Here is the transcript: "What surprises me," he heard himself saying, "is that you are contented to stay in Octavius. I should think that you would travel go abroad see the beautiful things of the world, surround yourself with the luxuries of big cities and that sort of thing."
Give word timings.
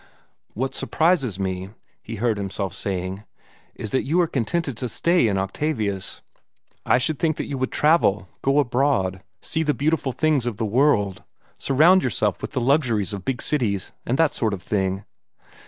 "What 0.55 0.73
surprises 0.73 1.39
me," 1.39 1.69
he 2.01 2.15
heard 2.15 2.37
himself 2.39 2.73
saying, 2.73 3.23
"is 3.75 3.91
that 3.91 4.01
you 4.01 4.19
are 4.21 4.25
contented 4.27 4.75
to 4.77 4.89
stay 4.89 5.27
in 5.27 5.37
Octavius. 5.37 6.21
I 6.87 6.97
should 6.97 7.19
think 7.19 7.37
that 7.37 7.45
you 7.45 7.55
would 7.59 7.71
travel 7.71 8.27
go 8.41 8.57
abroad 8.57 9.21
see 9.43 9.61
the 9.61 9.75
beautiful 9.75 10.11
things 10.11 10.47
of 10.47 10.57
the 10.57 10.65
world, 10.65 11.21
surround 11.59 12.01
yourself 12.01 12.41
with 12.41 12.53
the 12.53 12.59
luxuries 12.61 13.13
of 13.13 13.23
big 13.23 13.43
cities 13.43 13.91
and 14.03 14.17
that 14.17 14.33
sort 14.33 14.55
of 14.55 14.63
thing." 14.63 15.05